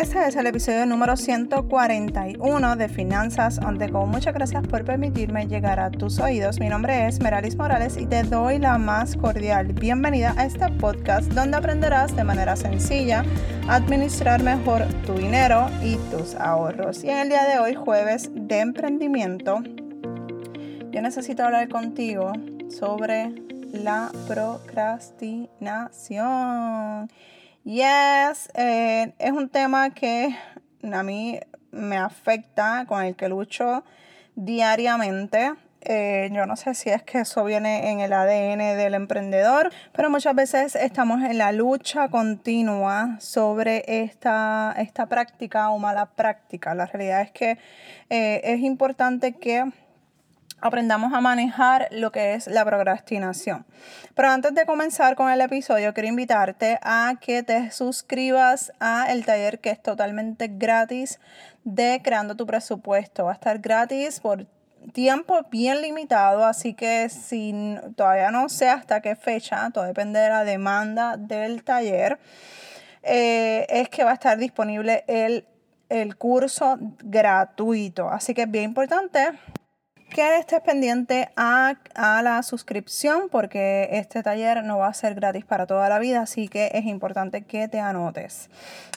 [0.00, 4.06] Este es el episodio número 141 de Finanzas on the Go.
[4.06, 6.58] Muchas gracias por permitirme llegar a tus oídos.
[6.58, 11.30] Mi nombre es Meralis Morales y te doy la más cordial bienvenida a este podcast
[11.32, 13.26] donde aprenderás de manera sencilla
[13.68, 17.04] a administrar mejor tu dinero y tus ahorros.
[17.04, 19.62] Y en el día de hoy, jueves de emprendimiento,
[20.92, 22.32] yo necesito hablar contigo
[22.70, 23.34] sobre
[23.74, 27.10] la procrastinación.
[27.64, 30.34] Yes, eh, es un tema que
[30.82, 31.38] a mí
[31.70, 33.84] me afecta, con el que lucho
[34.34, 35.52] diariamente.
[35.82, 40.08] Eh, yo no sé si es que eso viene en el ADN del emprendedor, pero
[40.08, 46.74] muchas veces estamos en la lucha continua sobre esta, esta práctica o mala práctica.
[46.74, 47.58] La realidad es que
[48.08, 49.70] eh, es importante que
[50.60, 53.64] aprendamos a manejar lo que es la procrastinación.
[54.14, 59.24] Pero antes de comenzar con el episodio, quiero invitarte a que te suscribas a el
[59.24, 61.18] taller que es totalmente gratis
[61.64, 63.24] de Creando tu presupuesto.
[63.24, 64.46] Va a estar gratis por
[64.92, 67.54] tiempo bien limitado, así que si
[67.96, 72.18] todavía no sé hasta qué fecha, todo depende de la demanda del taller,
[73.02, 75.46] eh, es que va a estar disponible el,
[75.88, 78.08] el curso gratuito.
[78.10, 79.30] Así que es bien importante
[80.10, 85.66] que estés pendiente a, la suscripción porque este taller no va a ser gratis para
[85.66, 88.50] toda la vida, así que es importante que te anotes.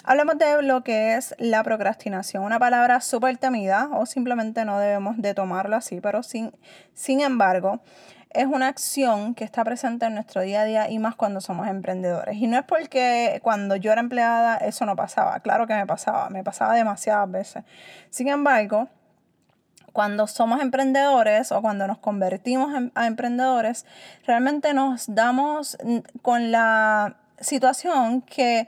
[0.03, 5.17] Hablemos de lo que es la procrastinación, una palabra súper temida o simplemente no debemos
[5.17, 6.52] de tomarlo así, pero sin,
[6.94, 7.80] sin embargo
[8.31, 11.67] es una acción que está presente en nuestro día a día y más cuando somos
[11.67, 12.36] emprendedores.
[12.36, 16.30] Y no es porque cuando yo era empleada eso no pasaba, claro que me pasaba,
[16.31, 17.64] me pasaba demasiadas veces.
[18.09, 18.89] Sin embargo,
[19.94, 23.86] cuando somos emprendedores o cuando nos convertimos a emprendedores,
[24.26, 25.78] realmente nos damos
[26.22, 28.68] con la situación que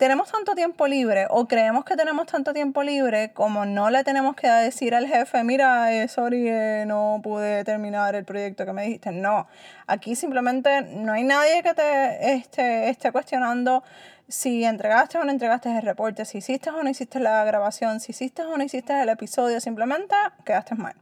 [0.00, 4.34] tenemos tanto tiempo libre o creemos que tenemos tanto tiempo libre como no le tenemos
[4.34, 9.12] que decir al jefe, mira, sorry, eh, no pude terminar el proyecto que me dijiste.
[9.12, 9.46] No,
[9.86, 13.84] aquí simplemente no hay nadie que te este, esté cuestionando
[14.30, 18.12] si entregaste o no entregaste el reporte, si hiciste o no hiciste la grabación, si
[18.12, 20.14] hiciste o no hiciste el episodio, simplemente
[20.44, 20.94] quedaste mal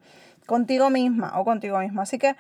[0.47, 2.01] contigo misma o contigo mismo.
[2.01, 2.35] Así que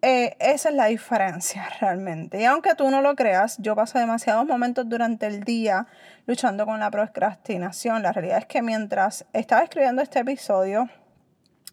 [0.00, 2.40] eh, esa es la diferencia realmente.
[2.40, 5.86] Y aunque tú no lo creas, yo paso demasiados momentos durante el día
[6.26, 8.02] luchando con la procrastinación.
[8.02, 10.88] La realidad es que mientras estaba escribiendo este episodio,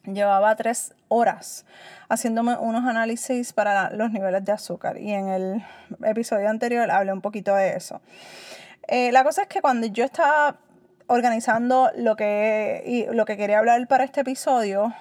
[0.06, 1.66] llevaba tres horas
[2.10, 5.64] haciéndome unos análisis para los niveles de azúcar y en el
[6.04, 8.02] episodio anterior hablé un poquito de eso.
[8.88, 10.58] Eh, la cosa es que cuando yo estaba
[11.08, 14.94] organizando lo que, y lo que quería hablar para este episodio,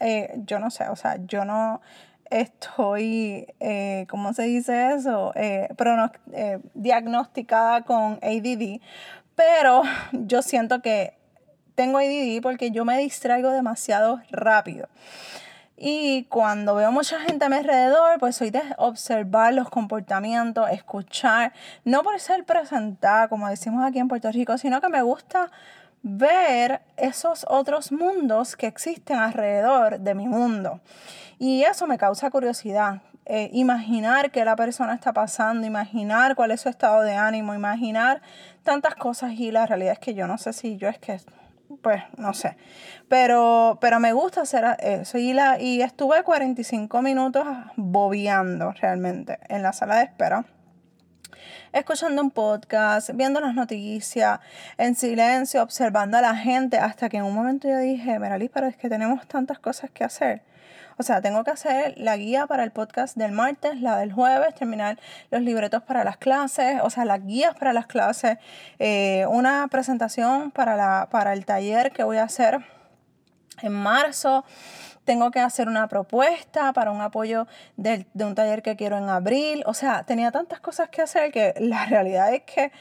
[0.00, 1.80] eh, yo no sé, o sea, yo no
[2.30, 5.32] estoy, eh, ¿cómo se dice eso?
[6.74, 8.80] diagnosticada con ADD,
[9.34, 9.82] pero
[10.12, 11.14] yo siento que
[11.78, 14.88] tengo ADD porque yo me distraigo demasiado rápido.
[15.76, 21.52] Y cuando veo mucha gente a mi alrededor, pues soy de observar los comportamientos, escuchar,
[21.84, 25.52] no por ser presentada, como decimos aquí en Puerto Rico, sino que me gusta
[26.02, 30.80] ver esos otros mundos que existen alrededor de mi mundo.
[31.38, 33.02] Y eso me causa curiosidad.
[33.24, 38.20] Eh, imaginar qué la persona está pasando, imaginar cuál es su estado de ánimo, imaginar
[38.64, 41.20] tantas cosas y la realidad es que yo no sé si yo es que
[41.82, 42.56] pues no sé.
[43.08, 45.18] Pero, pero me gusta hacer eso.
[45.18, 47.46] Y, la, y estuve 45 minutos
[47.76, 50.44] bobeando realmente en la sala de espera.
[51.72, 54.40] Escuchando un podcast, viendo las noticias,
[54.78, 58.66] en silencio, observando a la gente, hasta que en un momento yo dije, Meralis, pero
[58.66, 60.42] es que tenemos tantas cosas que hacer.
[60.98, 64.54] O sea, tengo que hacer la guía para el podcast del martes, la del jueves,
[64.54, 64.98] terminar
[65.30, 68.38] los libretos para las clases, o sea, las guías para las clases,
[68.80, 72.58] eh, una presentación para, la, para el taller que voy a hacer
[73.62, 74.44] en marzo
[75.04, 77.46] tengo que hacer una propuesta para un apoyo
[77.78, 79.62] de, de, un taller que quiero en abril.
[79.64, 82.72] O sea, tenía tantas cosas que hacer que la realidad es que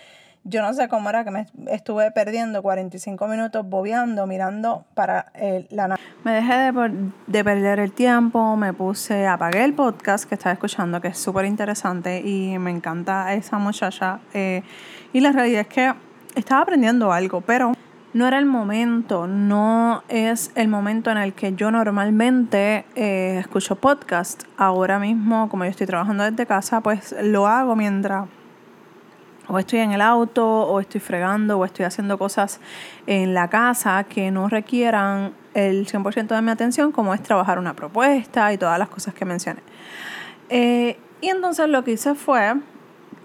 [0.44, 5.32] yo no sé cómo era que me estuve perdiendo 45 minutos bobeando, mirando para
[5.70, 6.02] la nave.
[6.28, 6.74] Me dejé
[7.28, 11.46] de, perder el tiempo, me puse, apagué el podcast que estaba escuchando, que es súper
[11.46, 14.20] interesante y me encanta esa muchacha.
[14.34, 14.62] Eh,
[15.14, 15.94] y la realidad es que
[16.36, 17.72] estaba aprendiendo algo, pero
[18.12, 23.78] no era el momento, no es el momento en el que yo normalmente eh, escucho
[23.78, 24.44] podcast.
[24.58, 28.28] Ahora mismo, como yo estoy trabajando desde casa, pues lo hago mientras
[29.48, 32.60] o estoy en el auto, o estoy fregando, o estoy haciendo cosas
[33.06, 37.76] en la casa que no requieran el 100% de mi atención, como es trabajar una
[37.76, 39.62] propuesta y todas las cosas que mencioné.
[40.50, 42.54] Eh, y entonces lo que hice fue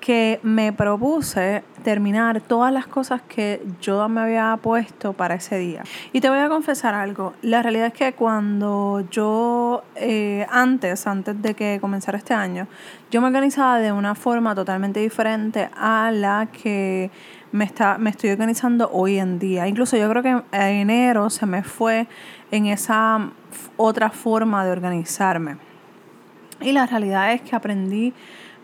[0.02, 5.84] que me propuse terminar todas las cosas que yo me había puesto para ese día.
[6.12, 11.40] Y te voy a confesar algo, la realidad es que cuando yo, eh, antes, antes
[11.40, 12.66] de que comenzara este año,
[13.12, 17.10] yo me organizaba de una forma totalmente diferente a la que
[17.52, 19.68] me, está, me estoy organizando hoy en día.
[19.68, 22.08] Incluso yo creo que en enero se me fue
[22.50, 23.30] en esa
[23.76, 25.56] otra forma de organizarme.
[26.60, 28.14] Y la realidad es que aprendí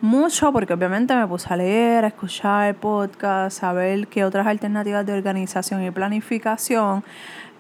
[0.00, 5.05] mucho porque obviamente me puse a leer, a escuchar podcasts, a ver qué otras alternativas
[5.05, 7.05] de organización y planificación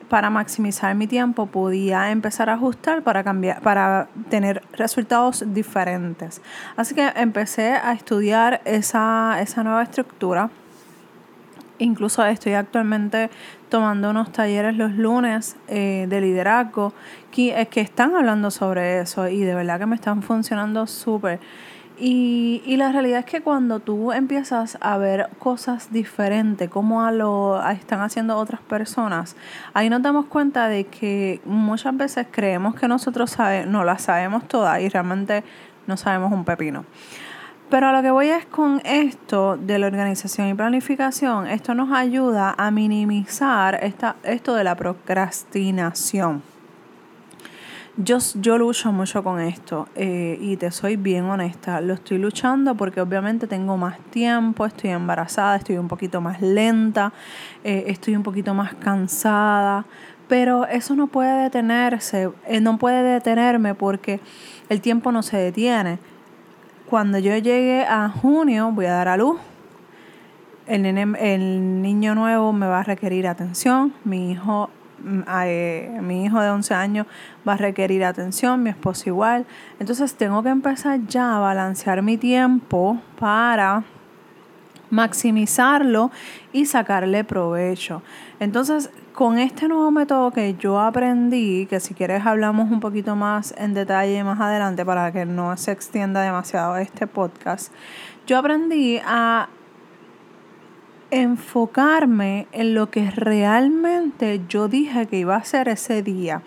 [0.08, 6.40] para maximizar mi tiempo podía empezar a ajustar para cambiar para tener resultados diferentes.
[6.76, 10.50] Así que empecé a estudiar esa, esa nueva estructura.
[11.78, 13.30] Incluso estoy actualmente
[13.68, 16.92] tomando unos talleres los lunes eh, de liderazgo
[17.30, 21.40] que, que están hablando sobre eso y de verdad que me están funcionando súper.
[22.00, 27.10] Y, y, la realidad es que cuando tú empiezas a ver cosas diferentes, como a
[27.10, 29.34] lo están haciendo otras personas,
[29.74, 34.46] ahí nos damos cuenta de que muchas veces creemos que nosotros sabe, no las sabemos
[34.46, 35.42] todas y realmente
[35.88, 36.84] no sabemos un pepino.
[37.70, 41.92] Pero a lo que voy es con esto de la organización y planificación, esto nos
[41.92, 46.42] ayuda a minimizar esta, esto de la procrastinación.
[47.98, 51.80] Yo, yo lucho mucho con esto eh, y te soy bien honesta.
[51.82, 57.12] Lo estoy luchando porque obviamente tengo más tiempo, estoy embarazada, estoy un poquito más lenta,
[57.64, 59.84] eh, estoy un poquito más cansada,
[60.28, 64.20] pero eso no puede detenerse, eh, no puede detenerme porque
[64.68, 65.98] el tiempo no se detiene.
[66.88, 69.38] Cuando yo llegue a junio voy a dar a luz.
[70.66, 74.70] El, el niño nuevo me va a requerir atención, mi hijo
[75.00, 77.06] Mm, eh, mi hijo de 11 años
[77.46, 79.46] va a requerir atención, mi esposo igual.
[79.78, 83.84] Entonces tengo que empezar ya a balancear mi tiempo para
[84.90, 86.10] maximizarlo
[86.52, 88.02] y sacarle provecho.
[88.40, 93.52] Entonces, con este nuevo método que yo aprendí, que si quieres hablamos un poquito más
[93.58, 97.72] en detalle más adelante para que no se extienda demasiado este podcast,
[98.28, 99.48] yo aprendí a
[101.10, 106.42] enfocarme en lo que realmente yo dije que iba a hacer ese día.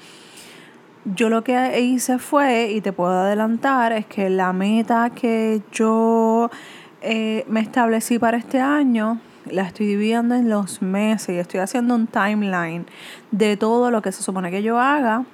[1.04, 6.50] Yo lo que hice fue, y te puedo adelantar, es que la meta que yo
[7.02, 11.96] eh, me establecí para este año, la estoy dividiendo en los meses y estoy haciendo
[11.96, 12.86] un timeline
[13.32, 15.26] de todo lo que se supone que yo haga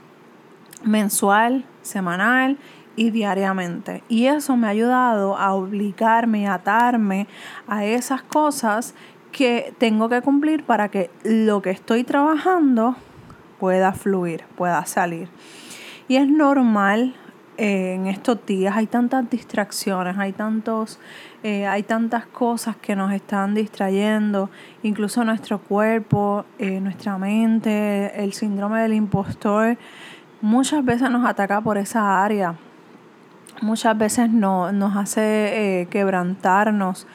[0.83, 2.57] mensual, semanal
[2.95, 4.03] y diariamente.
[4.09, 7.27] Y eso me ha ayudado a obligarme, a atarme
[7.67, 8.95] a esas cosas
[9.31, 12.95] que tengo que cumplir para que lo que estoy trabajando
[13.59, 15.29] pueda fluir, pueda salir.
[16.07, 17.15] Y es normal
[17.57, 20.99] eh, en estos días, hay tantas distracciones, hay, tantos,
[21.41, 24.51] eh, hay tantas cosas que nos están distrayendo,
[24.83, 29.75] incluso nuestro cuerpo, eh, nuestra mente, el síndrome del impostor,
[30.39, 32.55] muchas veces nos ataca por esa área.
[33.61, 37.07] Muchas veces no, nos hace quebrantarnos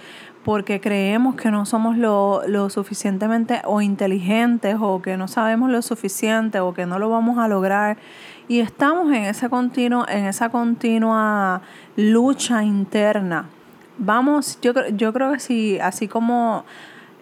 [0.44, 5.82] porque creemos que no somos lo, lo, suficientemente o inteligentes o que no sabemos lo
[5.82, 7.96] suficiente o que no lo vamos a lograr
[8.52, 11.62] y estamos en ese continuo en esa continua
[11.96, 13.46] lucha interna
[13.96, 16.66] vamos yo yo creo que si así como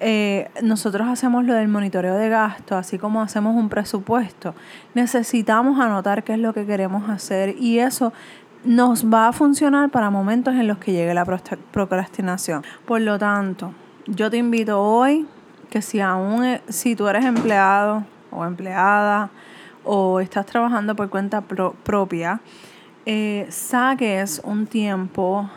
[0.00, 4.54] eh, nosotros hacemos lo del monitoreo de gasto, así como hacemos un presupuesto,
[4.94, 8.14] necesitamos anotar qué es lo que queremos hacer y eso
[8.64, 11.26] nos va a funcionar para momentos en los que llegue la
[11.70, 12.64] procrastinación.
[12.86, 13.74] Por lo tanto,
[14.06, 15.26] yo te invito hoy
[15.68, 19.28] que si aún e, si tú eres empleado o empleada
[19.84, 22.40] o estás trabajando por cuenta propia,
[23.06, 25.48] eh, saques un tiempo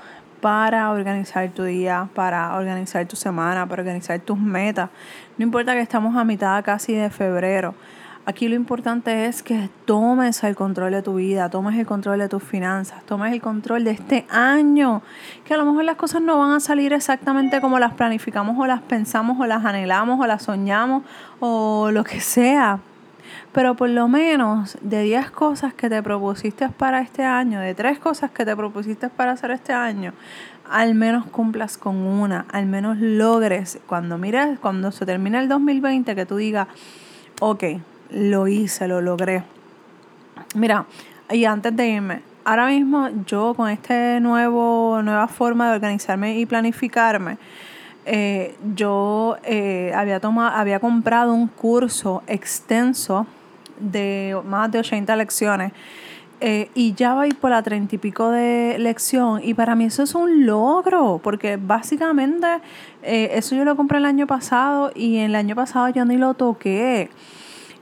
[0.42, 4.90] para organizar tu día, para organizar tu semana, para organizar tus metas.
[5.38, 7.74] No importa que estamos a mitad casi de febrero.
[8.26, 12.30] Aquí lo importante es que tomes el control de tu vida, tomes el control de
[12.30, 15.02] tus finanzas, tomes el control de este año,
[15.44, 18.66] que a lo mejor las cosas no van a salir exactamente como las planificamos o
[18.66, 21.04] las pensamos o las anhelamos o las soñamos
[21.42, 22.80] o lo que sea.
[23.52, 28.00] Pero por lo menos de 10 cosas que te propusiste para este año, de 3
[28.00, 30.14] cosas que te propusiste para hacer este año,
[30.70, 36.16] al menos cumplas con una, al menos logres, cuando mires, cuando se termine el 2020,
[36.16, 36.68] que tú digas,
[37.40, 37.64] ok,
[38.12, 39.44] lo hice, lo logré.
[40.56, 40.86] Mira,
[41.30, 47.38] y antes de irme, ahora mismo yo con esta nueva forma de organizarme y planificarme,
[48.06, 53.26] eh, yo eh, había, tomado, había comprado un curso extenso
[53.80, 55.72] de más de 80 lecciones
[56.42, 59.42] eh, y ya ir por la treinta y pico de lección.
[59.44, 62.48] Y para mí eso es un logro, porque básicamente
[63.02, 67.10] eso yo lo compré el año pasado y el año pasado yo ni lo toqué.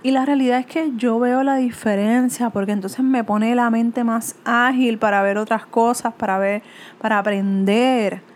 [0.04, 4.04] Y la realidad es que yo veo la diferencia porque entonces me pone la mente
[4.04, 6.64] más ágil para ver otras cosas, para ver,
[7.00, 8.31] para aprender.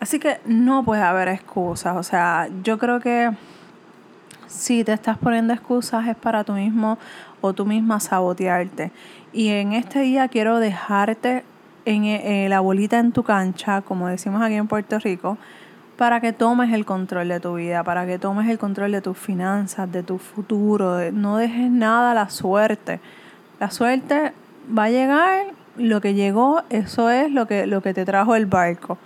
[0.00, 1.96] Así que no puede haber excusas.
[1.96, 3.30] O sea, yo creo que
[4.46, 6.98] si te estás poniendo excusas es para tú mismo
[7.40, 8.90] o tú misma sabotearte.
[9.32, 11.44] Y en este día quiero dejarte
[11.84, 15.38] en, eh, la bolita en tu cancha, como decimos aquí en Puerto Rico,
[15.96, 19.18] para que tomes el control de tu vida, para que tomes el control de tus
[19.18, 21.12] finanzas, de tu futuro.
[21.12, 23.00] no dejes nada a la suerte.
[23.60, 24.32] La suerte
[24.76, 28.46] va a llegar, lo que llegó, eso es lo que, lo que te trajo el
[28.46, 28.98] barco.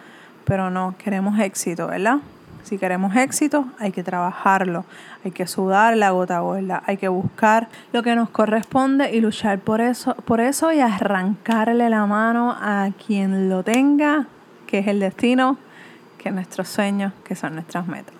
[0.44, 2.18] Pero no, queremos éxito, ¿verdad?
[2.64, 4.86] Si queremos éxito, hay que trabajarlo,
[5.22, 9.58] hay que sudar la gota gorda, hay que buscar lo que nos corresponde y luchar
[9.58, 14.26] por eso, por eso y arrancarle la mano a quien lo tenga,
[14.66, 15.58] que es el destino,
[16.16, 18.14] que es nuestros sueños, que son nuestras metas.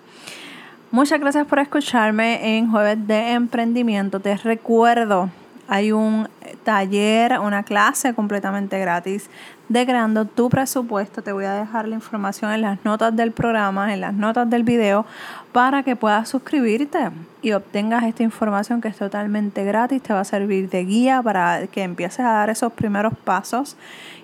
[0.91, 4.19] Muchas gracias por escucharme en Jueves de Emprendimiento.
[4.19, 5.31] Te recuerdo,
[5.67, 6.29] hay un
[6.63, 9.29] taller, una clase completamente gratis
[9.69, 11.21] de creando tu presupuesto.
[11.23, 14.63] Te voy a dejar la información en las notas del programa, en las notas del
[14.63, 15.05] video,
[15.51, 20.03] para que puedas suscribirte y obtengas esta información que es totalmente gratis.
[20.03, 23.77] Te va a servir de guía para que empieces a dar esos primeros pasos